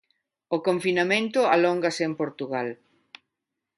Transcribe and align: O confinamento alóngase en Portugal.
O 0.55 0.57
confinamento 0.67 1.39
alóngase 1.55 2.01
en 2.09 2.13
Portugal. 2.21 2.67